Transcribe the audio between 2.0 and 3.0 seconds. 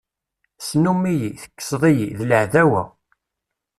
d laɛdawa.